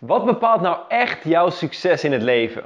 Wat 0.00 0.24
bepaalt 0.24 0.60
nou 0.60 0.76
echt 0.88 1.24
jouw 1.24 1.50
succes 1.50 2.04
in 2.04 2.12
het 2.12 2.22
leven? 2.22 2.64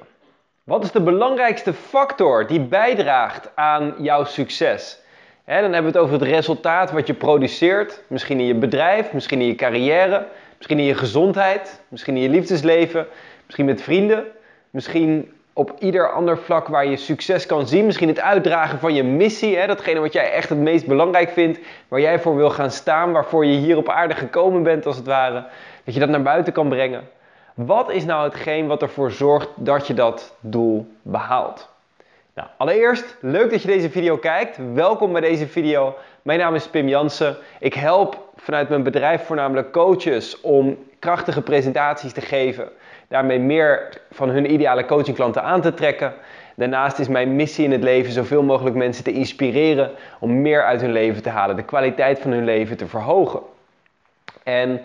Wat 0.65 0.84
is 0.84 0.92
de 0.92 1.00
belangrijkste 1.00 1.72
factor 1.72 2.46
die 2.46 2.60
bijdraagt 2.60 3.50
aan 3.54 3.94
jouw 3.98 4.24
succes? 4.24 4.98
dan 5.44 5.54
hebben 5.54 5.80
we 5.80 5.86
het 5.86 5.96
over 5.96 6.12
het 6.12 6.22
resultaat 6.22 6.90
wat 6.90 7.06
je 7.06 7.14
produceert. 7.14 8.02
Misschien 8.06 8.40
in 8.40 8.46
je 8.46 8.54
bedrijf, 8.54 9.12
misschien 9.12 9.40
in 9.40 9.46
je 9.46 9.54
carrière, 9.54 10.26
misschien 10.56 10.78
in 10.78 10.84
je 10.84 10.94
gezondheid, 10.94 11.80
misschien 11.88 12.16
in 12.16 12.22
je 12.22 12.28
liefdesleven, 12.28 13.06
misschien 13.45 13.64
met 13.64 13.82
vrienden, 13.82 14.25
misschien 14.71 15.32
op 15.53 15.75
ieder 15.79 16.12
ander 16.12 16.39
vlak 16.39 16.69
waar 16.69 16.87
je 16.87 16.96
succes 16.96 17.46
kan 17.46 17.66
zien. 17.66 17.87
Misschien 17.87 18.09
het 18.09 18.21
uitdragen 18.21 18.79
van 18.79 18.95
je 18.95 19.03
missie, 19.03 19.66
datgene 19.66 20.01
wat 20.01 20.12
jij 20.12 20.32
echt 20.32 20.48
het 20.48 20.59
meest 20.59 20.87
belangrijk 20.87 21.30
vindt, 21.30 21.59
waar 21.89 22.01
jij 22.01 22.19
voor 22.19 22.37
wil 22.37 22.51
gaan 22.51 22.71
staan, 22.71 23.12
waarvoor 23.12 23.46
je 23.46 23.57
hier 23.57 23.77
op 23.77 23.89
aarde 23.89 24.14
gekomen 24.14 24.62
bent 24.62 24.87
als 24.87 24.96
het 24.96 25.07
ware. 25.07 25.45
Dat 25.85 25.95
je 25.95 26.01
dat 26.01 26.09
naar 26.09 26.23
buiten 26.23 26.53
kan 26.53 26.69
brengen. 26.69 27.13
Wat 27.55 27.91
is 27.91 28.05
nou 28.05 28.25
hetgeen 28.25 28.66
wat 28.66 28.82
ervoor 28.82 29.11
zorgt 29.11 29.48
dat 29.56 29.87
je 29.87 29.95
dat 29.95 30.34
doel 30.41 30.87
behaalt? 31.02 31.69
Nou, 32.34 32.48
allereerst, 32.56 33.16
leuk 33.20 33.51
dat 33.51 33.62
je 33.62 33.69
deze 33.69 33.91
video 33.91 34.16
kijkt. 34.16 34.59
Welkom 34.74 35.12
bij 35.12 35.20
deze 35.20 35.47
video. 35.47 35.95
Mijn 36.23 36.38
naam 36.38 36.55
is 36.55 36.69
Pim 36.69 36.88
Jansen. 36.88 37.37
Ik 37.61 37.75
help 37.75 38.28
vanuit 38.37 38.69
mijn 38.69 38.83
bedrijf 38.83 39.27
voornamelijk 39.27 39.73
coaches 39.73 40.41
om 40.41 40.78
krachtige 40.98 41.42
presentaties 41.42 42.12
te 42.12 42.20
geven. 42.20 42.69
Daarmee 43.09 43.38
meer 43.38 44.00
van 44.11 44.28
hun 44.28 44.52
ideale 44.52 44.84
coachingklanten 44.84 45.42
aan 45.42 45.61
te 45.61 45.75
trekken. 45.75 46.14
Daarnaast 46.55 46.98
is 46.98 47.09
mijn 47.09 47.36
missie 47.36 47.64
in 47.64 47.73
het 47.73 47.83
leven 47.83 48.12
zoveel 48.12 48.42
mogelijk 48.42 48.77
mensen 48.77 49.05
te 49.05 49.12
inspireren 49.12 49.91
om 50.19 50.42
meer 50.42 50.64
uit 50.64 50.80
hun 50.80 50.92
leven 50.92 51.23
te 51.23 51.30
halen, 51.30 51.56
de 51.56 51.64
kwaliteit 51.64 52.19
van 52.19 52.30
hun 52.30 52.45
leven 52.45 52.77
te 52.77 52.86
verhogen. 52.86 53.41
En 54.42 54.80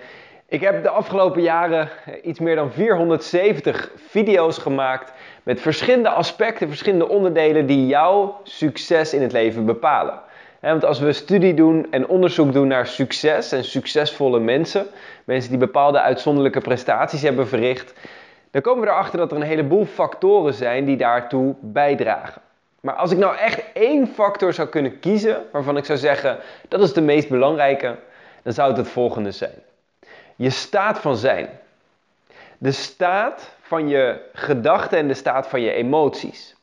ik 0.49 0.61
heb 0.61 0.83
de 0.83 0.89
afgelopen 0.89 1.41
jaren 1.41 1.89
iets 2.23 2.39
meer 2.39 2.55
dan 2.55 2.71
470 2.71 3.91
video's 3.95 4.57
gemaakt 4.57 5.11
met 5.43 5.61
verschillende 5.61 6.09
aspecten, 6.09 6.67
verschillende 6.67 7.07
onderdelen 7.07 7.65
die 7.65 7.87
jouw 7.87 8.39
succes 8.43 9.13
in 9.13 9.21
het 9.21 9.31
leven 9.31 9.65
bepalen. 9.65 10.19
Want 10.61 10.85
als 10.85 10.99
we 10.99 11.13
studie 11.13 11.53
doen 11.53 11.87
en 11.91 12.07
onderzoek 12.07 12.53
doen 12.53 12.67
naar 12.67 12.87
succes 12.87 13.51
en 13.51 13.63
succesvolle 13.63 14.39
mensen, 14.39 14.85
mensen 15.23 15.49
die 15.49 15.59
bepaalde 15.59 15.99
uitzonderlijke 15.99 16.61
prestaties 16.61 17.21
hebben 17.21 17.47
verricht, 17.47 17.93
dan 18.51 18.61
komen 18.61 18.83
we 18.83 18.89
erachter 18.89 19.17
dat 19.17 19.31
er 19.31 19.37
een 19.37 19.43
heleboel 19.43 19.85
factoren 19.85 20.53
zijn 20.53 20.85
die 20.85 20.97
daartoe 20.97 21.55
bijdragen. 21.59 22.41
Maar 22.81 22.95
als 22.95 23.11
ik 23.11 23.17
nou 23.17 23.37
echt 23.37 23.63
één 23.73 24.07
factor 24.07 24.53
zou 24.53 24.67
kunnen 24.67 24.99
kiezen, 24.99 25.37
waarvan 25.51 25.77
ik 25.77 25.85
zou 25.85 25.97
zeggen 25.97 26.37
dat 26.67 26.81
is 26.81 26.93
de 26.93 27.01
meest 27.01 27.29
belangrijke, 27.29 27.95
dan 28.43 28.53
zou 28.53 28.67
het 28.67 28.77
het 28.77 28.87
volgende 28.87 29.31
zijn. 29.31 29.67
Je 30.39 30.49
staat 30.49 30.99
van 30.99 31.15
zijn. 31.15 31.49
De 32.57 32.71
staat 32.71 33.55
van 33.61 33.89
je 33.89 34.21
gedachten 34.33 34.97
en 34.97 35.07
de 35.07 35.13
staat 35.13 35.47
van 35.47 35.61
je 35.61 35.71
emoties. 35.71 36.55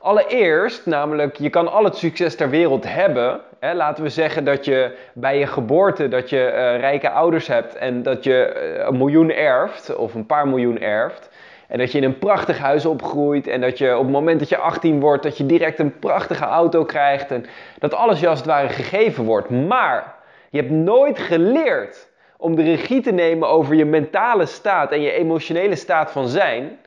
Allereerst, 0.00 0.86
namelijk, 0.86 1.36
je 1.36 1.50
kan 1.50 1.72
al 1.72 1.84
het 1.84 1.96
succes 1.96 2.36
ter 2.36 2.50
wereld 2.50 2.84
hebben. 2.88 3.40
Hè, 3.60 3.74
laten 3.74 4.02
we 4.02 4.08
zeggen 4.08 4.44
dat 4.44 4.64
je 4.64 4.96
bij 5.14 5.38
je 5.38 5.46
geboorte 5.46 6.08
dat 6.08 6.30
je 6.30 6.36
uh, 6.36 6.80
rijke 6.80 7.10
ouders 7.10 7.46
hebt 7.46 7.74
en 7.74 8.02
dat 8.02 8.24
je 8.24 8.72
uh, 8.78 8.86
een 8.86 8.96
miljoen 8.96 9.30
erft 9.30 9.96
of 9.96 10.14
een 10.14 10.26
paar 10.26 10.48
miljoen 10.48 10.80
erft. 10.80 11.30
En 11.68 11.78
dat 11.78 11.92
je 11.92 11.98
in 11.98 12.04
een 12.04 12.18
prachtig 12.18 12.58
huis 12.58 12.86
opgroeit 12.86 13.46
en 13.46 13.60
dat 13.60 13.78
je 13.78 13.96
op 13.96 14.02
het 14.02 14.12
moment 14.12 14.38
dat 14.38 14.48
je 14.48 14.56
18 14.56 15.00
wordt, 15.00 15.22
dat 15.22 15.36
je 15.36 15.46
direct 15.46 15.78
een 15.78 15.98
prachtige 15.98 16.44
auto 16.44 16.84
krijgt 16.84 17.30
en 17.30 17.46
dat 17.78 17.94
alles 17.94 18.20
je 18.20 18.28
als 18.28 18.38
het 18.38 18.48
ware 18.48 18.68
gegeven 18.68 19.24
wordt. 19.24 19.50
Maar 19.50 20.14
je 20.50 20.58
hebt 20.58 20.70
nooit 20.70 21.18
geleerd 21.18 22.10
om 22.42 22.54
de 22.54 22.62
regie 22.62 23.00
te 23.00 23.12
nemen 23.12 23.48
over 23.48 23.74
je 23.74 23.84
mentale 23.84 24.46
staat 24.46 24.92
en 24.92 25.00
je 25.00 25.12
emotionele 25.12 25.76
staat 25.76 26.10
van 26.10 26.28
zijn. 26.28 26.78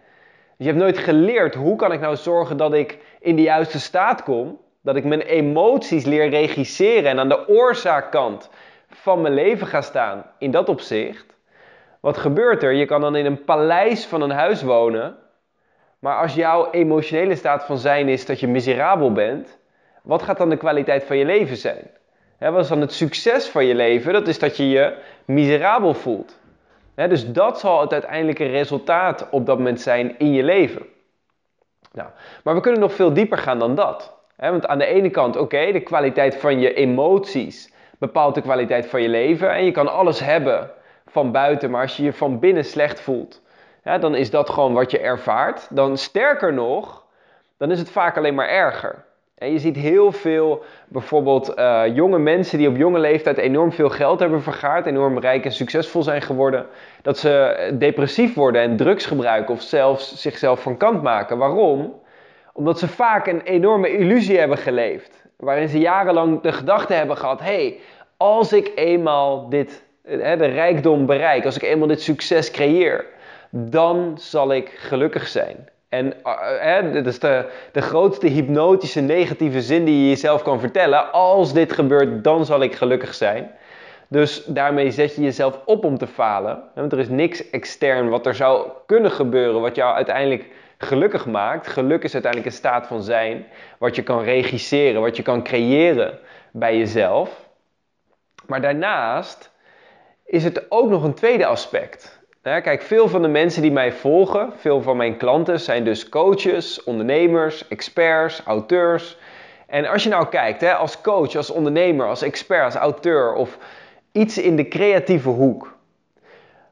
Je 0.58 0.66
hebt 0.66 0.78
nooit 0.78 0.98
geleerd 0.98 1.56
hoe 1.56 1.76
kan 1.76 1.92
ik 1.92 2.00
nou 2.00 2.16
zorgen 2.16 2.58
dat 2.58 2.74
ik 2.74 2.98
in 3.20 3.36
de 3.36 3.42
juiste 3.42 3.80
staat 3.80 4.24
kom, 4.24 4.60
dat 4.82 4.96
ik 4.96 5.04
mijn 5.04 5.22
emoties 5.22 6.06
leer 6.06 6.30
regisseren 6.30 7.10
en 7.10 7.20
aan 7.20 7.30
de 7.30 7.48
oorzaakkant 7.48 8.50
van 8.90 9.22
mijn 9.22 9.34
leven 9.34 9.68
ga 9.68 9.82
staan 9.82 10.26
in 10.38 10.52
dat 10.52 10.70
opzicht. 10.70 11.26
Wat 12.00 12.18
gebeurt 12.18 12.64
er? 12.64 12.74
Je 12.74 12.86
kan 12.86 13.02
dan 13.02 13.16
in 13.16 13.26
een 13.26 13.44
paleis 13.44 14.06
van 14.06 14.22
een 14.22 14.32
huis 14.32 14.62
wonen, 14.62 15.16
maar 16.00 16.22
als 16.22 16.34
jouw 16.34 16.72
emotionele 16.72 17.36
staat 17.36 17.66
van 17.66 17.78
zijn 17.78 18.10
is 18.10 18.26
dat 18.26 18.40
je 18.40 18.48
miserabel 18.48 19.12
bent, 19.12 19.58
wat 20.04 20.22
gaat 20.22 20.38
dan 20.38 20.50
de 20.50 20.58
kwaliteit 20.58 21.04
van 21.04 21.18
je 21.18 21.26
leven 21.26 21.58
zijn? 21.58 21.90
Wat 22.38 22.60
is 22.60 22.68
dan 22.68 22.82
het 22.82 22.94
succes 22.94 23.48
van 23.48 23.66
je 23.66 23.76
leven? 23.76 24.14
Dat 24.14 24.28
is 24.28 24.40
dat 24.40 24.58
je 24.58 24.70
je 24.70 24.98
miserabel 25.26 25.94
voelt. 25.94 26.40
dus 26.96 27.32
dat 27.32 27.60
zal 27.60 27.82
het 27.82 27.94
uiteindelijke 27.94 28.46
resultaat 28.46 29.28
op 29.30 29.46
dat 29.46 29.58
moment 29.58 29.82
zijn 29.82 30.20
in 30.20 30.34
je 30.34 30.44
leven. 30.44 30.86
Nou, 31.92 32.10
maar 32.44 32.56
we 32.56 32.62
kunnen 32.62 32.82
nog 32.82 32.94
veel 32.94 33.14
dieper 33.14 33.38
gaan 33.38 33.60
dan 33.60 33.76
dat. 33.76 34.14
want 34.38 34.68
aan 34.68 34.78
de 34.78 34.86
ene 34.86 35.10
kant, 35.10 35.38
oké, 35.38 35.72
de 35.72 35.80
kwaliteit 35.80 36.36
van 36.36 36.60
je 36.60 36.74
emoties 36.74 37.74
bepaalt 38.00 38.36
de 38.36 38.42
kwaliteit 38.42 38.86
van 38.86 39.02
je 39.02 39.10
leven. 39.10 39.52
En 39.52 39.66
je 39.66 39.72
kan 39.72 39.88
alles 39.88 40.20
hebben 40.20 40.72
van 41.08 41.32
buiten, 41.32 41.72
maar 41.72 41.82
als 41.82 41.98
je 41.98 42.04
je 42.04 42.14
van 42.14 42.40
binnen 42.40 42.66
slecht 42.66 43.00
voelt, 43.00 43.42
dan 43.84 44.16
is 44.16 44.30
dat 44.30 44.50
gewoon 44.50 44.74
wat 44.74 44.92
je 44.92 45.00
ervaart. 45.00 45.68
Dan 45.70 45.98
sterker 45.98 46.54
nog, 46.54 47.06
dan 47.58 47.72
is 47.72 47.80
het 47.80 47.90
vaak 47.90 48.18
alleen 48.18 48.36
maar 48.36 48.50
erger. 48.50 49.06
En 49.36 49.52
je 49.52 49.60
ziet 49.60 49.76
heel 49.76 50.12
veel, 50.12 50.64
bijvoorbeeld 50.88 51.58
uh, 51.58 51.84
jonge 51.94 52.20
mensen 52.20 52.58
die 52.58 52.68
op 52.68 52.78
jonge 52.78 53.00
leeftijd 53.00 53.38
enorm 53.38 53.72
veel 53.72 53.90
geld 53.90 54.20
hebben 54.20 54.42
vergaard, 54.42 54.86
enorm 54.86 55.20
rijk 55.20 55.46
en 55.46 55.52
succesvol 55.52 56.04
zijn 56.04 56.22
geworden, 56.22 56.66
dat 57.02 57.18
ze 57.18 57.70
depressief 57.74 58.34
worden 58.34 58.62
en 58.62 58.78
drugs 58.78 59.06
gebruiken 59.06 59.54
of 59.54 59.62
zelfs 59.62 60.22
zichzelf 60.22 60.62
van 60.62 60.78
kant 60.78 61.04
maken. 61.04 61.38
Waarom? 61.38 62.02
Omdat 62.54 62.80
ze 62.80 62.88
vaak 62.88 63.28
een 63.28 63.42
enorme 63.42 63.98
illusie 63.98 64.40
hebben 64.40 64.58
geleefd, 64.58 65.26
waarin 65.38 65.68
ze 65.68 65.80
jarenlang 65.80 66.42
de 66.42 66.52
gedachte 66.52 66.94
hebben 66.94 67.18
gehad: 67.18 67.40
hé, 67.40 67.46
hey, 67.46 67.80
als 68.18 68.54
ik 68.54 68.72
eenmaal 68.76 69.50
dit, 69.50 69.84
hè, 70.04 70.38
de 70.38 70.46
rijkdom 70.46 71.06
bereik, 71.06 71.46
als 71.46 71.56
ik 71.56 71.64
eenmaal 71.64 71.88
dit 71.88 72.02
succes 72.02 72.52
creëer, 72.52 73.06
dan 73.50 74.14
zal 74.18 74.54
ik 74.54 74.70
gelukkig 74.70 75.28
zijn. 75.28 75.70
En 75.90 76.14
uh, 76.24 76.92
dit 76.92 77.06
is 77.06 77.20
de, 77.20 77.50
de 77.72 77.82
grootste 77.82 78.28
hypnotische 78.28 79.02
negatieve 79.02 79.62
zin 79.62 79.86
die 79.86 80.02
je 80.02 80.10
jezelf 80.10 80.42
kan 80.42 80.60
vertellen. 80.60 81.12
Als 81.12 81.54
dit 81.54 81.74
gebeurt, 81.74 82.24
dan 82.24 82.46
zal 82.46 82.62
ik 82.62 82.76
gelukkig 82.76 83.14
zijn. 83.14 83.52
Dus 84.08 84.44
daarmee 84.46 84.92
zet 84.92 85.16
je 85.16 85.22
jezelf 85.22 85.60
op 85.66 85.84
om 85.84 85.98
te 85.98 86.08
falen. 86.08 86.64
Want 86.76 86.92
er 86.92 87.00
is 87.00 87.10
niks 87.10 87.50
extern 87.50 88.10
wat 88.10 88.26
er 88.26 88.36
zou 88.36 88.70
kunnen 88.86 89.12
gebeuren 89.12 89.62
wat 89.62 89.76
jou 89.76 89.96
uiteindelijk 89.96 90.50
gelukkig 90.78 91.26
maakt. 91.26 91.68
Geluk 91.68 92.04
is 92.04 92.14
uiteindelijk 92.14 92.52
een 92.52 92.58
staat 92.58 92.88
van 92.88 93.04
zijn. 93.04 93.46
Wat 93.78 93.96
je 93.96 94.04
kan 94.04 94.24
regisseren, 94.24 95.02
wat 95.02 95.18
je 95.18 95.24
kan 95.24 95.44
creëren 95.44 96.20
bij 96.52 96.78
jezelf. 96.78 97.50
Maar 98.48 98.62
daarnaast 98.62 99.52
is 100.26 100.44
het 100.44 100.72
ook 100.72 100.90
nog 100.90 101.04
een 101.04 101.14
tweede 101.14 101.46
aspect. 101.46 102.25
Kijk, 102.46 102.82
veel 102.82 103.08
van 103.08 103.22
de 103.22 103.28
mensen 103.28 103.62
die 103.62 103.72
mij 103.72 103.92
volgen, 103.92 104.54
veel 104.56 104.82
van 104.82 104.98
mijn 104.98 105.18
klanten 105.18 105.60
zijn 105.60 105.84
dus 105.84 106.10
coaches, 106.10 106.84
ondernemers, 106.84 107.68
experts, 107.68 108.42
auteurs. 108.46 109.18
En 109.68 109.86
als 109.86 110.04
je 110.04 110.10
nou 110.10 110.28
kijkt, 110.28 110.62
hè, 110.62 110.74
als 110.74 111.02
coach, 111.02 111.36
als 111.36 111.50
ondernemer, 111.50 112.08
als 112.08 112.22
expert, 112.22 112.64
als 112.64 112.76
auteur 112.76 113.34
of 113.34 113.58
iets 114.12 114.38
in 114.38 114.56
de 114.56 114.68
creatieve 114.68 115.30
hoek. 115.30 115.78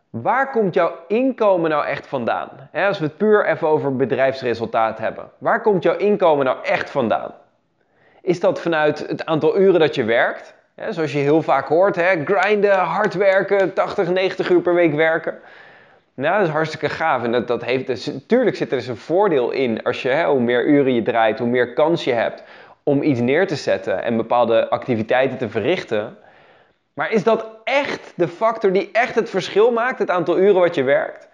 Waar 0.09 0.51
komt 0.51 0.73
jouw 0.73 0.91
inkomen 1.07 1.69
nou 1.69 1.85
echt 1.85 2.07
vandaan? 2.07 2.49
als 2.73 2.99
we 2.99 3.05
het 3.05 3.17
puur 3.17 3.45
even 3.45 3.67
over 3.67 3.95
bedrijfsresultaat 3.95 4.97
hebben. 4.97 5.29
Waar 5.37 5.61
komt 5.61 5.83
jouw 5.83 5.97
inkomen 5.97 6.45
nou 6.45 6.57
echt 6.63 6.89
vandaan? 6.89 7.33
Is 8.21 8.39
dat 8.39 8.61
vanuit 8.61 9.07
het 9.07 9.25
aantal 9.25 9.59
uren 9.59 9.79
dat 9.79 9.95
je 9.95 10.03
werkt? 10.03 10.55
zoals 10.89 11.11
je 11.11 11.19
heel 11.19 11.41
vaak 11.41 11.67
hoort, 11.67 11.97
grinden, 12.25 12.77
hard 12.77 13.13
werken, 13.13 13.73
80, 13.73 14.09
90 14.09 14.49
uur 14.49 14.61
per 14.61 14.73
week 14.73 14.93
werken. 14.93 15.39
Nou, 16.15 16.37
dat 16.37 16.47
is 16.47 16.53
hartstikke 16.53 16.89
gaaf. 16.89 17.23
En 17.23 17.31
dat, 17.31 17.47
dat 17.47 17.63
heeft, 17.63 17.87
dus, 17.87 18.05
natuurlijk 18.05 18.55
zit 18.55 18.71
er 18.71 18.77
dus 18.77 18.87
een 18.87 18.97
voordeel 18.97 19.51
in. 19.51 19.83
Als 19.83 20.01
je, 20.01 20.09
hè, 20.09 20.25
hoe 20.25 20.39
meer 20.39 20.65
uren 20.65 20.93
je 20.93 21.01
draait, 21.01 21.39
hoe 21.39 21.47
meer 21.47 21.73
kans 21.73 22.03
je 22.03 22.13
hebt 22.13 22.43
om 22.83 23.03
iets 23.03 23.19
neer 23.19 23.47
te 23.47 23.55
zetten 23.55 24.03
en 24.03 24.17
bepaalde 24.17 24.69
activiteiten 24.69 25.37
te 25.37 25.49
verrichten. 25.49 26.17
Maar 26.93 27.11
is 27.11 27.23
dat 27.23 27.47
echt 27.63 28.13
de 28.15 28.27
factor 28.27 28.71
die 28.71 28.89
echt 28.91 29.15
het 29.15 29.29
verschil 29.29 29.71
maakt, 29.71 29.99
het 29.99 30.09
aantal 30.09 30.37
uren 30.37 30.61
wat 30.61 30.75
je 30.75 30.83
werkt? 30.83 31.27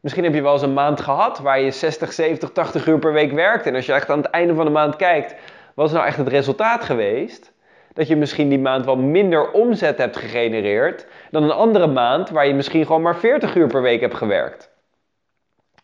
Misschien 0.00 0.24
heb 0.24 0.34
je 0.34 0.42
wel 0.42 0.52
eens 0.52 0.62
een 0.62 0.72
maand 0.72 1.00
gehad 1.00 1.38
waar 1.38 1.60
je 1.60 1.70
60, 1.70 2.12
70, 2.12 2.50
80 2.50 2.86
uur 2.86 2.98
per 2.98 3.12
week 3.12 3.32
werkt. 3.32 3.66
En 3.66 3.74
als 3.74 3.86
je 3.86 3.92
echt 3.92 4.10
aan 4.10 4.18
het 4.18 4.30
einde 4.30 4.54
van 4.54 4.64
de 4.64 4.70
maand 4.70 4.96
kijkt, 4.96 5.34
wat 5.74 5.86
is 5.86 5.92
nou 5.92 6.06
echt 6.06 6.16
het 6.16 6.28
resultaat 6.28 6.84
geweest? 6.84 7.52
Dat 7.92 8.08
je 8.08 8.16
misschien 8.16 8.48
die 8.48 8.58
maand 8.58 8.84
wel 8.84 8.96
minder 8.96 9.50
omzet 9.50 9.98
hebt 9.98 10.16
gegenereerd 10.16 11.06
dan 11.30 11.42
een 11.42 11.50
andere 11.50 11.86
maand 11.86 12.30
waar 12.30 12.46
je 12.46 12.54
misschien 12.54 12.86
gewoon 12.86 13.02
maar 13.02 13.16
40 13.16 13.54
uur 13.54 13.66
per 13.66 13.82
week 13.82 14.00
hebt 14.00 14.14
gewerkt. 14.14 14.70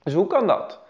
Dus 0.03 0.15
hoe 0.15 0.27
kan 0.27 0.47
dat? 0.47 0.81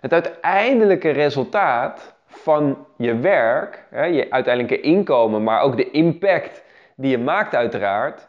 Het 0.00 0.12
uiteindelijke 0.12 1.10
resultaat 1.10 2.14
van 2.26 2.86
je 2.96 3.18
werk, 3.18 3.84
je 3.90 4.26
uiteindelijke 4.30 4.80
inkomen, 4.80 5.42
maar 5.42 5.60
ook 5.60 5.76
de 5.76 5.90
impact 5.90 6.62
die 6.96 7.10
je 7.10 7.18
maakt 7.18 7.54
uiteraard, 7.54 8.28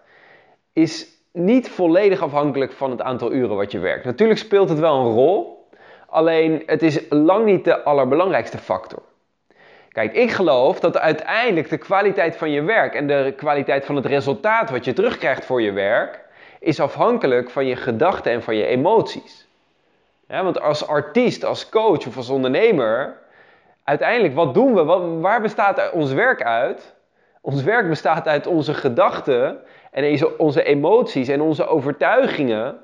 is 0.74 1.08
niet 1.32 1.70
volledig 1.70 2.22
afhankelijk 2.22 2.72
van 2.72 2.92
het 2.92 3.02
aantal 3.02 3.32
uren 3.32 3.56
wat 3.56 3.72
je 3.72 3.80
werkt. 3.80 4.06
Natuurlijk 4.06 4.40
speelt 4.40 4.70
het 4.70 4.80
wel 4.80 5.00
een 5.00 5.14
rol, 5.14 5.68
alleen 6.08 6.64
het 6.66 6.82
is 6.82 7.06
lang 7.10 7.46
niet 7.46 7.64
de 7.64 7.84
allerbelangrijkste 7.84 8.58
factor. 8.58 9.02
Kijk, 9.96 10.14
ik 10.14 10.32
geloof 10.32 10.80
dat 10.80 10.98
uiteindelijk 10.98 11.70
de 11.70 11.78
kwaliteit 11.78 12.38
van 12.38 12.52
je 12.52 12.62
werk 12.62 12.96
en 12.96 13.08
de 13.08 13.34
kwaliteit 13.38 13.86
van 13.86 13.96
het 13.96 14.06
resultaat 14.06 14.70
wat 14.70 14.86
je 14.86 14.94
terugkrijgt 14.94 15.46
voor 15.46 15.62
je 15.62 15.72
werk, 15.72 16.20
is 16.60 16.80
afhankelijk 16.80 17.50
van 17.50 17.66
je 17.66 17.76
gedachten 17.76 18.32
en 18.32 18.44
van 18.44 18.56
je 18.56 18.66
emoties. 18.66 19.48
Want 20.28 20.62
als 20.62 20.88
artiest, 20.88 21.46
als 21.46 21.70
coach 21.70 22.08
of 22.08 22.18
als 22.18 22.30
ondernemer, 22.30 23.18
uiteindelijk, 23.84 24.34
wat 24.34 24.54
doen 24.54 24.74
we? 24.74 24.84
waar 25.22 25.42
bestaat 25.42 25.92
ons 25.92 26.12
werk 26.14 26.44
uit? 26.44 26.96
Ons 27.42 27.64
werk 27.64 27.90
bestaat 27.90 28.28
uit 28.28 28.48
onze 28.48 28.74
gedachten 28.74 29.60
en 29.92 30.38
onze 30.38 30.64
emoties 30.64 31.28
en 31.28 31.42
onze 31.42 31.68
overtuigingen 31.68 32.78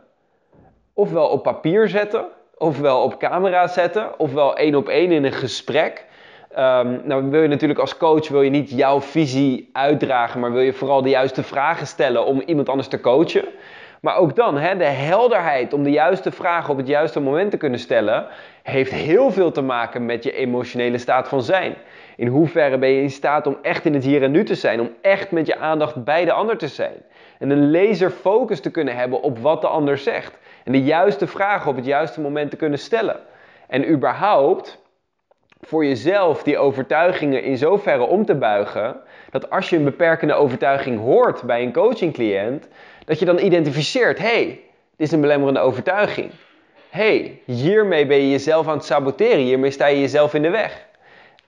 ofwel 0.93 1.27
op 1.27 1.43
papier 1.43 1.89
zetten, 1.89 2.25
ofwel 2.57 3.03
op 3.03 3.17
camera 3.17 3.67
zetten, 3.67 4.19
ofwel 4.19 4.57
één 4.57 4.75
op 4.75 4.87
één 4.87 5.11
in 5.11 5.23
een 5.23 5.31
gesprek. 5.31 6.09
Um, 6.57 7.01
nou 7.03 7.29
wil 7.29 7.41
je 7.41 7.47
natuurlijk 7.47 7.79
als 7.79 7.97
coach 7.97 8.27
wil 8.27 8.41
je 8.41 8.49
niet 8.49 8.69
jouw 8.69 9.01
visie 9.01 9.69
uitdragen, 9.73 10.39
maar 10.39 10.51
wil 10.51 10.61
je 10.61 10.73
vooral 10.73 11.01
de 11.01 11.09
juiste 11.09 11.43
vragen 11.43 11.87
stellen 11.87 12.25
om 12.25 12.41
iemand 12.45 12.69
anders 12.69 12.87
te 12.87 12.99
coachen. 12.99 13.45
Maar 14.01 14.17
ook 14.17 14.35
dan, 14.35 14.57
hè, 14.57 14.77
de 14.77 14.83
helderheid 14.83 15.73
om 15.73 15.83
de 15.83 15.91
juiste 15.91 16.31
vragen 16.31 16.69
op 16.69 16.77
het 16.77 16.87
juiste 16.87 17.19
moment 17.19 17.51
te 17.51 17.57
kunnen 17.57 17.79
stellen, 17.79 18.27
heeft 18.63 18.91
heel 18.91 19.31
veel 19.31 19.51
te 19.51 19.61
maken 19.61 20.05
met 20.05 20.23
je 20.23 20.31
emotionele 20.31 20.97
staat 20.97 21.27
van 21.27 21.43
zijn. 21.43 21.75
In 22.15 22.27
hoeverre 22.27 22.77
ben 22.77 22.89
je 22.89 23.01
in 23.01 23.11
staat 23.11 23.47
om 23.47 23.57
echt 23.61 23.85
in 23.85 23.93
het 23.93 24.03
hier 24.03 24.23
en 24.23 24.31
nu 24.31 24.43
te 24.43 24.55
zijn, 24.55 24.79
om 24.79 24.89
echt 25.01 25.31
met 25.31 25.47
je 25.47 25.57
aandacht 25.57 26.03
bij 26.03 26.25
de 26.25 26.31
ander 26.31 26.57
te 26.57 26.67
zijn. 26.67 26.95
En 27.39 27.49
een 27.49 27.71
laser 27.71 28.09
focus 28.09 28.59
te 28.59 28.71
kunnen 28.71 28.95
hebben 28.95 29.21
op 29.21 29.37
wat 29.39 29.61
de 29.61 29.67
ander 29.67 29.97
zegt. 29.97 30.37
En 30.63 30.71
de 30.71 30.83
juiste 30.83 31.27
vragen 31.27 31.69
op 31.69 31.75
het 31.75 31.85
juiste 31.85 32.21
moment 32.21 32.49
te 32.49 32.57
kunnen 32.57 32.79
stellen. 32.79 33.19
En 33.67 33.89
überhaupt 33.89 34.81
voor 35.61 35.85
jezelf 35.85 36.43
die 36.43 36.57
overtuigingen 36.57 37.43
in 37.43 37.57
zoverre 37.57 38.03
om 38.03 38.25
te 38.25 38.35
buigen 38.35 39.01
dat 39.29 39.49
als 39.49 39.69
je 39.69 39.77
een 39.77 39.83
beperkende 39.83 40.33
overtuiging 40.33 40.99
hoort 40.99 41.43
bij 41.43 41.61
een 41.61 41.73
coachingcliënt, 41.73 42.67
dat 43.05 43.19
je 43.19 43.25
dan 43.25 43.39
identificeert: 43.39 44.19
hey, 44.19 44.45
dit 44.45 45.07
is 45.07 45.11
een 45.11 45.21
belemmerende 45.21 45.59
overtuiging. 45.59 46.31
hey, 46.89 47.41
hiermee 47.45 48.05
ben 48.05 48.17
je 48.17 48.29
jezelf 48.29 48.67
aan 48.67 48.77
het 48.77 48.85
saboteren, 48.85 49.39
hiermee 49.39 49.71
sta 49.71 49.87
je 49.87 49.99
jezelf 49.99 50.33
in 50.33 50.41
de 50.41 50.49
weg. 50.49 50.85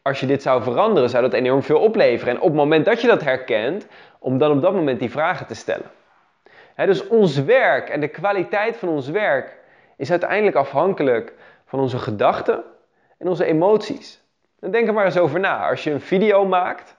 Als 0.02 0.20
je 0.20 0.26
dit 0.26 0.42
zou 0.42 0.64
veranderen, 0.64 1.10
zou 1.10 1.24
dat 1.24 1.34
enorm 1.34 1.64
veel 1.64 1.80
opleveren. 1.80 2.34
En 2.34 2.42
op 2.42 2.48
het 2.48 2.56
moment 2.56 2.86
dat 2.86 3.02
je 3.02 3.08
dat 3.08 3.24
herkent, 3.24 3.88
om 4.20 4.38
dan 4.38 4.52
op 4.52 4.62
dat 4.62 4.74
moment 4.74 5.00
die 5.00 5.12
vragen 5.12 5.46
te 5.46 5.56
stellen. 5.56 5.92
dus 6.76 7.08
ons 7.08 7.44
werk 7.44 7.90
en 7.90 8.00
de 8.00 8.08
kwaliteit 8.08 8.78
van 8.78 8.90
ons 8.90 9.10
werk 9.10 9.58
is 9.98 10.12
uiteindelijk 10.12 10.56
afhankelijk 10.56 11.34
van 11.66 11.80
onze 11.80 11.98
gedachten 11.98 12.64
en 13.24 13.30
onze 13.30 13.46
emoties. 13.46 14.22
Denk 14.60 14.88
er 14.88 14.94
maar 14.94 15.06
eens 15.06 15.18
over 15.18 15.40
na. 15.40 15.70
Als 15.70 15.84
je 15.84 15.92
een 15.92 16.02
video 16.02 16.46
maakt, 16.46 16.96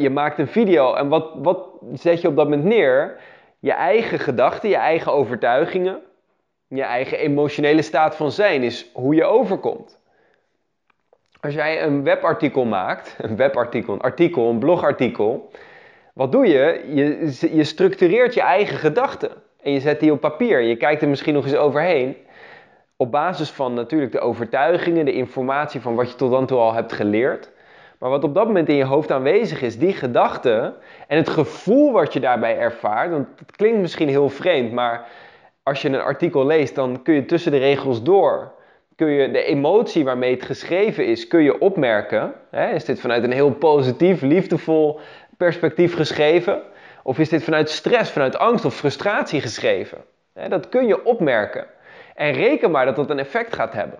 je 0.00 0.10
maakt 0.12 0.38
een 0.38 0.48
video 0.48 0.94
en 0.94 1.08
wat, 1.08 1.30
wat 1.34 1.68
zet 1.92 2.20
je 2.20 2.28
op 2.28 2.36
dat 2.36 2.48
moment 2.48 2.64
neer? 2.64 3.16
Je 3.58 3.72
eigen 3.72 4.18
gedachten, 4.18 4.68
je 4.68 4.76
eigen 4.76 5.12
overtuigingen, 5.12 6.00
je 6.68 6.82
eigen 6.82 7.18
emotionele 7.18 7.82
staat 7.82 8.16
van 8.16 8.32
zijn 8.32 8.62
is 8.62 8.90
hoe 8.92 9.14
je 9.14 9.24
overkomt. 9.24 10.00
Als 11.40 11.54
jij 11.54 11.82
een 11.82 12.02
webartikel 12.02 12.64
maakt, 12.64 13.16
een 13.18 13.36
webartikel, 13.36 13.94
een 13.94 14.00
artikel, 14.00 14.50
een 14.50 14.58
blogartikel, 14.58 15.50
wat 16.14 16.32
doe 16.32 16.46
je? 16.46 16.84
Je, 16.94 17.56
je 17.56 17.64
structureert 17.64 18.34
je 18.34 18.42
eigen 18.42 18.78
gedachten 18.78 19.30
en 19.62 19.72
je 19.72 19.80
zet 19.80 20.00
die 20.00 20.12
op 20.12 20.20
papier. 20.20 20.60
Je 20.60 20.76
kijkt 20.76 21.02
er 21.02 21.08
misschien 21.08 21.34
nog 21.34 21.44
eens 21.44 21.56
overheen. 21.56 22.16
Op 23.00 23.10
basis 23.10 23.50
van 23.50 23.74
natuurlijk 23.74 24.12
de 24.12 24.20
overtuigingen, 24.20 25.04
de 25.04 25.12
informatie 25.12 25.80
van 25.80 25.94
wat 25.94 26.10
je 26.10 26.16
tot 26.16 26.30
dan 26.30 26.46
toe 26.46 26.58
al 26.58 26.72
hebt 26.72 26.92
geleerd. 26.92 27.50
Maar 27.98 28.10
wat 28.10 28.24
op 28.24 28.34
dat 28.34 28.46
moment 28.46 28.68
in 28.68 28.74
je 28.74 28.84
hoofd 28.84 29.10
aanwezig 29.10 29.62
is, 29.62 29.78
die 29.78 29.92
gedachten 29.92 30.74
en 31.08 31.16
het 31.16 31.28
gevoel 31.28 31.92
wat 31.92 32.12
je 32.12 32.20
daarbij 32.20 32.58
ervaart. 32.58 33.10
Want 33.10 33.26
het 33.38 33.56
klinkt 33.56 33.80
misschien 33.80 34.08
heel 34.08 34.28
vreemd, 34.28 34.72
maar 34.72 35.08
als 35.62 35.82
je 35.82 35.88
een 35.88 36.00
artikel 36.00 36.46
leest, 36.46 36.74
dan 36.74 37.02
kun 37.02 37.14
je 37.14 37.24
tussen 37.24 37.52
de 37.52 37.58
regels 37.58 38.02
door. 38.02 38.52
Kun 38.96 39.08
je 39.08 39.30
de 39.30 39.42
emotie 39.42 40.04
waarmee 40.04 40.34
het 40.34 40.44
geschreven 40.44 41.06
is, 41.06 41.26
kun 41.28 41.42
je 41.42 41.60
opmerken. 41.60 42.32
Is 42.74 42.84
dit 42.84 43.00
vanuit 43.00 43.24
een 43.24 43.32
heel 43.32 43.52
positief, 43.52 44.22
liefdevol 44.22 45.00
perspectief 45.36 45.94
geschreven? 45.94 46.62
Of 47.02 47.18
is 47.18 47.28
dit 47.28 47.44
vanuit 47.44 47.70
stress, 47.70 48.10
vanuit 48.10 48.38
angst 48.38 48.64
of 48.64 48.74
frustratie 48.74 49.40
geschreven? 49.40 49.98
Dat 50.48 50.68
kun 50.68 50.86
je 50.86 51.04
opmerken. 51.04 51.66
En 52.18 52.32
reken 52.32 52.70
maar 52.70 52.84
dat 52.84 52.96
dat 52.96 53.10
een 53.10 53.18
effect 53.18 53.54
gaat 53.54 53.72
hebben. 53.72 53.98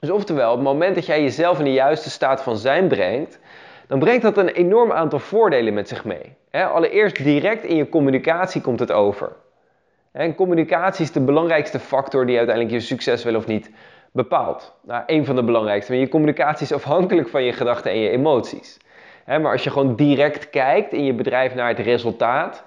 Dus 0.00 0.10
oftewel, 0.10 0.50
op 0.50 0.56
het 0.56 0.66
moment 0.66 0.94
dat 0.94 1.06
jij 1.06 1.22
jezelf 1.22 1.58
in 1.58 1.64
de 1.64 1.72
juiste 1.72 2.10
staat 2.10 2.42
van 2.42 2.56
zijn 2.56 2.88
brengt, 2.88 3.38
dan 3.86 3.98
brengt 3.98 4.22
dat 4.22 4.36
een 4.36 4.48
enorm 4.48 4.92
aantal 4.92 5.18
voordelen 5.18 5.74
met 5.74 5.88
zich 5.88 6.04
mee. 6.04 6.36
allereerst 6.50 7.24
direct 7.24 7.64
in 7.64 7.76
je 7.76 7.88
communicatie 7.88 8.60
komt 8.60 8.80
het 8.80 8.92
over. 8.92 9.32
En 10.12 10.34
communicatie 10.34 11.04
is 11.04 11.12
de 11.12 11.20
belangrijkste 11.20 11.78
factor 11.78 12.26
die 12.26 12.36
uiteindelijk 12.36 12.74
je 12.74 12.80
succes 12.80 13.24
wel 13.24 13.36
of 13.36 13.46
niet 13.46 13.70
bepaalt. 14.12 14.74
Nou, 14.82 15.02
een 15.06 15.24
van 15.24 15.36
de 15.36 15.44
belangrijkste. 15.44 15.92
Maar 15.92 16.00
je 16.00 16.08
communicatie 16.08 16.66
is 16.66 16.72
afhankelijk 16.72 17.28
van 17.28 17.42
je 17.42 17.52
gedachten 17.52 17.90
en 17.90 17.98
je 17.98 18.10
emoties. 18.10 18.78
maar 19.26 19.52
als 19.52 19.64
je 19.64 19.70
gewoon 19.70 19.96
direct 19.96 20.50
kijkt 20.50 20.92
in 20.92 21.04
je 21.04 21.14
bedrijf 21.14 21.54
naar 21.54 21.68
het 21.68 21.78
resultaat, 21.78 22.64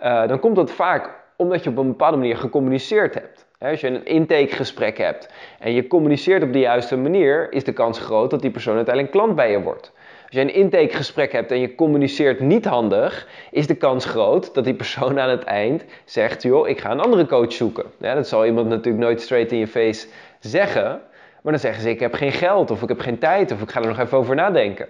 uh, 0.00 0.28
dan 0.28 0.40
komt 0.40 0.56
dat 0.56 0.70
vaak 0.70 1.10
omdat 1.36 1.64
je 1.64 1.70
op 1.70 1.76
een 1.76 1.86
bepaalde 1.86 2.16
manier 2.16 2.36
gecommuniceerd 2.36 3.14
hebt. 3.14 3.41
Als 3.62 3.80
je 3.80 3.86
een 3.86 4.04
intakegesprek 4.04 4.98
hebt 4.98 5.28
en 5.58 5.72
je 5.72 5.86
communiceert 5.86 6.42
op 6.42 6.52
de 6.52 6.58
juiste 6.58 6.96
manier, 6.96 7.52
is 7.52 7.64
de 7.64 7.72
kans 7.72 7.98
groot 7.98 8.30
dat 8.30 8.42
die 8.42 8.50
persoon 8.50 8.76
uiteindelijk 8.76 9.14
klant 9.14 9.34
bij 9.34 9.50
je 9.50 9.62
wordt. 9.62 9.92
Als 10.22 10.30
je 10.30 10.40
een 10.40 10.54
intakegesprek 10.54 11.32
hebt 11.32 11.50
en 11.50 11.60
je 11.60 11.74
communiceert 11.74 12.40
niet 12.40 12.64
handig, 12.64 13.28
is 13.50 13.66
de 13.66 13.74
kans 13.74 14.04
groot 14.04 14.54
dat 14.54 14.64
die 14.64 14.74
persoon 14.74 15.20
aan 15.20 15.28
het 15.28 15.44
eind 15.44 15.84
zegt: 16.04 16.42
joh, 16.42 16.68
ik 16.68 16.80
ga 16.80 16.90
een 16.90 17.00
andere 17.00 17.26
coach 17.26 17.52
zoeken. 17.52 17.84
Dat 17.98 18.28
zal 18.28 18.46
iemand 18.46 18.68
natuurlijk 18.68 19.04
nooit 19.04 19.20
straight 19.20 19.52
in 19.52 19.58
je 19.58 19.66
face 19.66 20.06
zeggen, 20.40 21.00
maar 21.42 21.52
dan 21.52 21.58
zeggen 21.58 21.82
ze: 21.82 21.90
ik 21.90 22.00
heb 22.00 22.14
geen 22.14 22.32
geld 22.32 22.70
of 22.70 22.82
ik 22.82 22.88
heb 22.88 23.00
geen 23.00 23.18
tijd 23.18 23.52
of 23.52 23.62
ik 23.62 23.70
ga 23.70 23.80
er 23.80 23.88
nog 23.88 23.98
even 23.98 24.18
over 24.18 24.34
nadenken. 24.34 24.88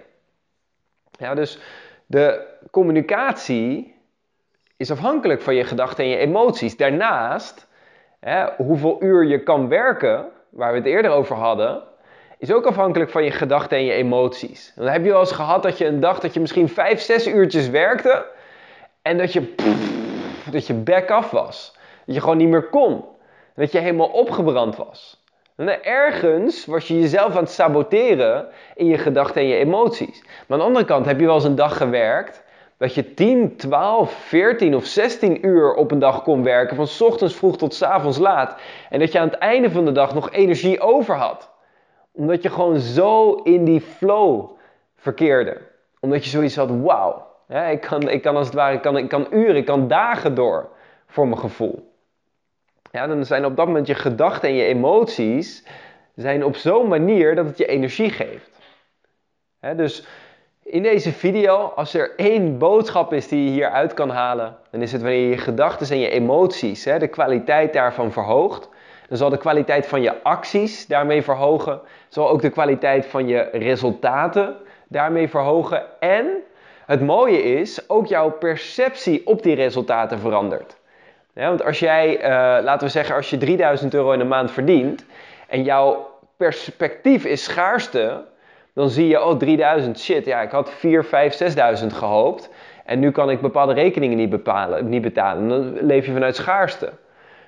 Ja, 1.19 1.33
dus 1.33 1.59
de 2.05 2.45
communicatie 2.71 3.95
is 4.77 4.91
afhankelijk 4.91 5.41
van 5.41 5.55
je 5.55 5.63
gedachten 5.63 6.03
en 6.03 6.09
je 6.09 6.17
emoties. 6.17 6.77
Daarnaast 6.77 7.67
Hoeveel 8.57 8.97
uur 8.99 9.25
je 9.25 9.43
kan 9.43 9.67
werken, 9.67 10.25
waar 10.49 10.71
we 10.71 10.77
het 10.77 10.87
eerder 10.87 11.11
over 11.11 11.35
hadden, 11.35 11.83
is 12.37 12.53
ook 12.53 12.65
afhankelijk 12.65 13.11
van 13.11 13.23
je 13.23 13.31
gedachten 13.31 13.77
en 13.77 13.85
je 13.85 13.93
emoties. 13.93 14.73
Dan 14.75 14.87
heb 14.87 15.03
je 15.03 15.11
wel 15.11 15.19
eens 15.19 15.31
gehad 15.31 15.63
dat 15.63 15.77
je 15.77 15.85
een 15.85 15.99
dag 15.99 16.19
dat 16.19 16.33
je 16.33 16.39
misschien 16.39 16.69
5, 16.69 16.99
6 16.99 17.27
uurtjes 17.27 17.69
werkte 17.69 18.25
en 19.01 19.17
dat 19.17 19.33
je, 19.33 19.41
pff, 19.41 20.49
dat 20.51 20.67
je 20.67 20.73
back 20.73 21.09
af 21.09 21.31
was. 21.31 21.77
Dat 22.05 22.15
je 22.15 22.21
gewoon 22.21 22.37
niet 22.37 22.49
meer 22.49 22.69
kon. 22.69 23.05
Dat 23.55 23.71
je 23.71 23.79
helemaal 23.79 24.07
opgebrand 24.07 24.75
was. 24.75 25.21
En 25.55 25.83
ergens 25.83 26.65
was 26.65 26.87
je 26.87 26.99
jezelf 26.99 27.35
aan 27.35 27.43
het 27.43 27.51
saboteren 27.51 28.47
in 28.75 28.85
je 28.85 28.97
gedachten 28.97 29.41
en 29.41 29.47
je 29.47 29.55
emoties. 29.55 30.21
Maar 30.23 30.43
aan 30.47 30.57
de 30.57 30.63
andere 30.63 30.85
kant 30.85 31.05
heb 31.05 31.19
je 31.19 31.25
wel 31.25 31.35
eens 31.35 31.43
een 31.43 31.55
dag 31.55 31.77
gewerkt 31.77 32.42
dat 32.83 32.93
je 32.93 33.13
10, 33.13 33.55
12, 33.55 34.13
14 34.13 34.75
of 34.75 34.85
16 34.85 35.45
uur 35.47 35.73
op 35.73 35.91
een 35.91 35.99
dag 35.99 36.23
kon 36.23 36.43
werken, 36.43 36.75
van 36.75 36.87
s 36.87 37.01
ochtends 37.01 37.35
vroeg 37.35 37.57
tot 37.57 37.73
s 37.73 37.81
avonds 37.81 38.17
laat. 38.17 38.61
En 38.89 38.99
dat 38.99 39.11
je 39.11 39.19
aan 39.19 39.27
het 39.27 39.37
einde 39.37 39.71
van 39.71 39.85
de 39.85 39.91
dag 39.91 40.13
nog 40.13 40.31
energie 40.31 40.79
over 40.79 41.15
had. 41.15 41.51
Omdat 42.11 42.41
je 42.41 42.49
gewoon 42.49 42.79
zo 42.79 43.33
in 43.33 43.65
die 43.65 43.81
flow 43.81 44.49
verkeerde. 44.95 45.61
Omdat 45.99 46.23
je 46.23 46.29
zoiets 46.29 46.55
had, 46.55 46.69
wauw, 46.69 47.27
ik, 47.71 47.81
kan, 47.81 48.09
ik 48.09 48.21
kan 48.21 48.35
als 48.35 48.45
het 48.45 48.55
ware, 48.55 48.75
ik 48.75 48.81
kan, 48.81 48.97
ik 48.97 49.09
kan 49.09 49.27
uren, 49.31 49.55
ik 49.55 49.65
kan 49.65 49.87
dagen 49.87 50.35
door 50.35 50.69
voor 51.07 51.27
mijn 51.27 51.39
gevoel. 51.39 51.93
Ja, 52.91 53.07
dan 53.07 53.25
zijn 53.25 53.45
op 53.45 53.55
dat 53.55 53.67
moment 53.67 53.87
je 53.87 53.95
gedachten 53.95 54.49
en 54.49 54.55
je 54.55 54.63
emoties 54.63 55.67
zijn 56.15 56.45
op 56.45 56.55
zo'n 56.55 56.87
manier 56.87 57.35
dat 57.35 57.45
het 57.45 57.57
je 57.57 57.65
energie 57.65 58.09
geeft. 58.09 58.59
dus 59.75 60.07
in 60.63 60.83
deze 60.83 61.11
video, 61.11 61.71
als 61.75 61.93
er 61.93 62.11
één 62.15 62.57
boodschap 62.57 63.13
is 63.13 63.27
die 63.27 63.43
je 63.43 63.49
hieruit 63.49 63.93
kan 63.93 64.09
halen, 64.09 64.57
dan 64.69 64.81
is 64.81 64.91
het 64.91 65.01
wanneer 65.01 65.29
je 65.29 65.37
gedachten 65.37 65.89
en 65.89 65.99
je 65.99 66.09
emoties, 66.09 66.85
hè, 66.85 66.99
de 66.99 67.07
kwaliteit 67.07 67.73
daarvan 67.73 68.11
verhoogt, 68.11 68.69
dan 69.07 69.17
zal 69.17 69.29
de 69.29 69.37
kwaliteit 69.37 69.87
van 69.87 70.01
je 70.01 70.23
acties 70.23 70.87
daarmee 70.87 71.21
verhogen, 71.21 71.79
zal 72.07 72.29
ook 72.29 72.41
de 72.41 72.49
kwaliteit 72.49 73.05
van 73.05 73.27
je 73.27 73.49
resultaten 73.51 74.55
daarmee 74.87 75.29
verhogen. 75.29 75.83
En 75.99 76.27
het 76.85 77.01
mooie 77.01 77.43
is, 77.43 77.89
ook 77.89 78.07
jouw 78.07 78.29
perceptie 78.29 79.27
op 79.27 79.43
die 79.43 79.55
resultaten 79.55 80.19
verandert. 80.19 80.77
Want 81.33 81.63
als 81.63 81.79
jij, 81.79 82.17
uh, 82.17 82.23
laten 82.63 82.87
we 82.87 82.93
zeggen, 82.93 83.15
als 83.15 83.29
je 83.29 83.37
3000 83.37 83.93
euro 83.93 84.11
in 84.11 84.19
de 84.19 84.25
maand 84.25 84.51
verdient 84.51 85.05
en 85.47 85.63
jouw 85.63 86.09
perspectief 86.37 87.25
is 87.25 87.43
schaarste, 87.43 88.23
dan 88.73 88.89
zie 88.89 89.07
je, 89.07 89.23
oh 89.23 89.37
3000, 89.37 89.99
shit, 89.99 90.25
ja, 90.25 90.41
ik 90.41 90.51
had 90.51 90.71
4, 90.71 91.03
5, 91.03 91.33
6000 91.33 91.93
gehoopt. 91.93 92.49
En 92.85 92.99
nu 92.99 93.11
kan 93.11 93.29
ik 93.29 93.41
bepaalde 93.41 93.73
rekeningen 93.73 94.17
niet, 94.17 94.29
bepalen, 94.29 94.89
niet 94.89 95.01
betalen. 95.01 95.49
Dan 95.49 95.85
leef 95.85 96.05
je 96.05 96.11
vanuit 96.11 96.35
schaarste. 96.35 96.91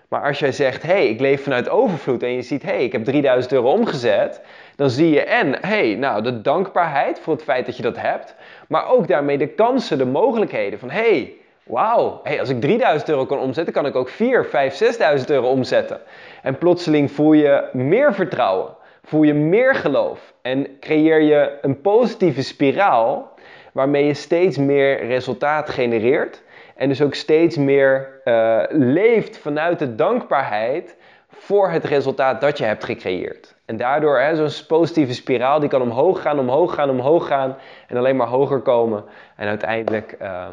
Maar 0.07 0.23
als 0.23 0.39
jij 0.39 0.51
zegt, 0.51 0.83
hé, 0.83 0.91
hey, 0.91 1.07
ik 1.07 1.19
leef 1.19 1.43
vanuit 1.43 1.69
overvloed 1.69 2.23
en 2.23 2.29
je 2.29 2.41
ziet, 2.41 2.63
hé, 2.63 2.69
hey, 2.69 2.83
ik 2.83 2.91
heb 2.91 3.03
3000 3.03 3.53
euro 3.53 3.71
omgezet, 3.71 4.41
dan 4.75 4.89
zie 4.89 5.09
je 5.09 5.23
en, 5.23 5.47
hé, 5.51 5.59
hey, 5.61 5.95
nou, 5.95 6.23
de 6.23 6.41
dankbaarheid 6.41 7.19
voor 7.19 7.33
het 7.33 7.43
feit 7.43 7.65
dat 7.65 7.77
je 7.77 7.83
dat 7.83 7.97
hebt, 7.97 8.35
maar 8.67 8.89
ook 8.89 9.07
daarmee 9.07 9.37
de 9.37 9.47
kansen, 9.47 9.97
de 9.97 10.05
mogelijkheden 10.05 10.79
van, 10.79 10.89
hé, 10.89 11.09
hey, 11.09 11.33
wauw, 11.63 12.19
hey, 12.23 12.39
als 12.39 12.49
ik 12.49 12.61
3000 12.61 13.09
euro 13.09 13.25
kan 13.25 13.39
omzetten, 13.39 13.73
kan 13.73 13.85
ik 13.85 13.95
ook 13.95 14.09
4, 14.09 14.45
5, 14.45 14.73
6000 14.75 15.29
euro 15.29 15.47
omzetten. 15.47 15.99
En 16.41 16.57
plotseling 16.57 17.11
voel 17.11 17.33
je 17.33 17.69
meer 17.73 18.13
vertrouwen, 18.13 18.75
voel 19.05 19.23
je 19.23 19.33
meer 19.33 19.75
geloof 19.75 20.33
en 20.41 20.79
creëer 20.79 21.21
je 21.21 21.57
een 21.61 21.81
positieve 21.81 22.43
spiraal 22.43 23.33
waarmee 23.73 24.05
je 24.05 24.13
steeds 24.13 24.57
meer 24.57 25.05
resultaat 25.05 25.69
genereert 25.69 26.43
en 26.75 26.89
dus 26.89 27.01
ook 27.01 27.13
steeds 27.13 27.57
meer 27.57 28.21
uh, 28.25 28.63
leeft 28.69 29.37
vanuit 29.37 29.79
de 29.79 29.95
dankbaarheid 29.95 30.97
voor 31.27 31.69
het 31.69 31.83
resultaat 31.83 32.41
dat 32.41 32.57
je 32.57 32.63
hebt 32.63 32.83
gecreëerd. 32.83 33.55
En 33.65 33.77
daardoor, 33.77 34.21
zo'n 34.33 34.65
positieve 34.67 35.13
spiraal, 35.13 35.59
die 35.59 35.69
kan 35.69 35.81
omhoog 35.81 36.21
gaan, 36.21 36.39
omhoog 36.39 36.73
gaan, 36.73 36.89
omhoog 36.89 37.27
gaan 37.27 37.55
en 37.87 37.97
alleen 37.97 38.15
maar 38.15 38.27
hoger 38.27 38.59
komen. 38.59 39.03
En 39.35 39.47
uiteindelijk 39.47 40.17
uh, 40.21 40.47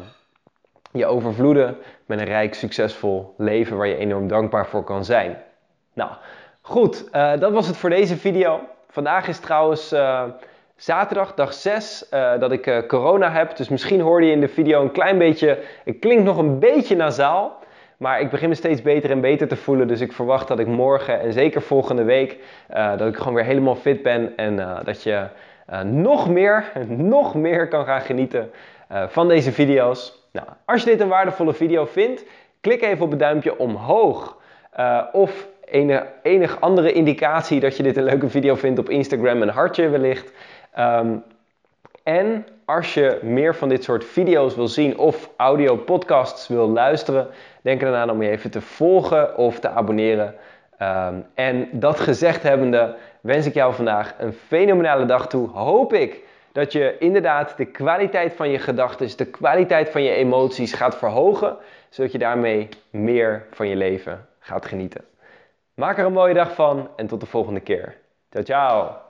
je 0.91 1.05
overvloeden 1.05 1.77
met 2.05 2.19
een 2.19 2.25
rijk, 2.25 2.53
succesvol 2.53 3.33
leven 3.37 3.77
waar 3.77 3.87
je 3.87 3.97
enorm 3.97 4.27
dankbaar 4.27 4.67
voor 4.67 4.83
kan 4.83 5.05
zijn. 5.05 5.37
Nou, 5.93 6.11
goed, 6.65 7.09
uh, 7.13 7.31
dat 7.39 7.51
was 7.51 7.67
het 7.67 7.77
voor 7.77 7.89
deze 7.89 8.17
video. 8.17 8.59
Vandaag 8.89 9.27
is 9.27 9.39
trouwens 9.39 9.95
zaterdag, 10.75 11.33
dag 11.33 11.53
6, 11.53 12.07
uh, 12.13 12.33
eh, 12.33 12.39
dat 12.39 12.51
ik 12.51 12.83
corona 12.87 13.31
heb. 13.31 13.55
Dus 13.55 13.69
misschien 13.69 14.01
hoorde 14.01 14.25
je 14.25 14.31
in 14.31 14.39
de 14.39 14.47
video 14.47 14.81
een 14.81 14.91
klein 14.91 15.17
beetje. 15.17 15.59
Het 15.85 15.99
klinkt 15.99 16.23
nog 16.23 16.37
een 16.37 16.59
beetje 16.59 16.95
nasaal. 16.95 17.61
Maar 17.97 18.21
ik 18.21 18.29
begin 18.29 18.49
me 18.49 18.55
steeds 18.55 18.81
beter 18.81 19.11
en 19.11 19.21
beter 19.21 19.47
te 19.47 19.55
voelen. 19.55 19.87
Dus 19.87 20.01
ik 20.01 20.11
verwacht 20.11 20.47
dat 20.47 20.59
ik 20.59 20.67
morgen 20.67 21.19
en 21.19 21.33
zeker 21.33 21.61
volgende 21.61 22.03
week. 22.03 22.37
Dat 22.67 23.07
ik 23.07 23.17
gewoon 23.17 23.33
weer 23.33 23.43
helemaal 23.43 23.75
fit 23.75 24.03
ben. 24.03 24.33
En 24.35 24.81
dat 24.83 25.03
je 25.03 25.27
nog 25.83 26.29
meer, 26.29 26.71
nog 26.87 27.35
meer 27.35 27.67
kan 27.67 27.85
gaan 27.85 28.01
genieten 28.01 28.51
van 29.07 29.27
deze 29.27 29.51
video's. 29.51 30.27
Nou, 30.31 30.47
als 30.65 30.83
je 30.83 30.89
dit 30.89 30.99
een 30.99 31.07
waardevolle 31.07 31.53
video 31.53 31.85
vindt, 31.85 32.25
klik 32.61 32.81
even 32.81 33.05
op 33.05 33.09
het 33.09 33.19
duimpje 33.19 33.57
omhoog. 33.57 34.37
of 35.11 35.47
enige, 35.73 36.07
enig 36.21 36.61
andere 36.61 36.91
indicatie 36.91 37.59
dat 37.59 37.77
je 37.77 37.83
dit 37.83 37.97
een 37.97 38.03
leuke 38.03 38.29
video 38.29 38.55
vindt 38.55 38.79
op 38.79 38.89
Instagram, 38.89 39.41
een 39.41 39.49
hartje 39.49 39.89
wellicht. 39.89 40.31
Um, 40.79 41.23
en 42.03 42.45
als 42.65 42.93
je 42.93 43.19
meer 43.21 43.55
van 43.55 43.69
dit 43.69 43.83
soort 43.83 44.05
video's 44.05 44.55
wil 44.55 44.67
zien 44.67 44.97
of 44.97 45.29
audio 45.37 45.75
podcasts 45.75 46.47
wil 46.47 46.69
luisteren, 46.69 47.27
denk 47.61 47.81
er 47.81 47.91
dan 47.91 47.99
aan 47.99 48.09
om 48.09 48.21
je 48.21 48.29
even 48.29 48.51
te 48.51 48.61
volgen 48.61 49.37
of 49.37 49.59
te 49.59 49.69
abonneren. 49.69 50.35
Um, 50.81 51.25
en 51.33 51.67
dat 51.71 51.99
gezegd 51.99 52.43
hebbende, 52.43 52.95
wens 53.21 53.45
ik 53.45 53.53
jou 53.53 53.73
vandaag 53.73 54.15
een 54.17 54.33
fenomenale 54.33 55.05
dag 55.05 55.27
toe. 55.27 55.49
Hoop 55.49 55.93
ik 55.93 56.19
dat 56.51 56.71
je 56.71 56.95
inderdaad 56.99 57.57
de 57.57 57.65
kwaliteit 57.65 58.33
van 58.33 58.49
je 58.49 58.59
gedachten, 58.59 59.17
de 59.17 59.25
kwaliteit 59.25 59.89
van 59.89 60.03
je 60.03 60.11
emoties 60.11 60.73
gaat 60.73 60.97
verhogen, 60.97 61.57
zodat 61.89 62.11
je 62.11 62.17
daarmee 62.17 62.69
meer 62.89 63.45
van 63.51 63.67
je 63.67 63.75
leven 63.75 64.25
gaat 64.39 64.65
genieten. 64.65 65.03
Maak 65.75 65.97
er 65.97 66.05
een 66.05 66.13
mooie 66.13 66.33
dag 66.33 66.55
van 66.55 66.89
en 66.95 67.07
tot 67.07 67.19
de 67.19 67.25
volgende 67.25 67.59
keer. 67.59 68.01
Ciao, 68.29 68.43
ciao! 68.43 69.02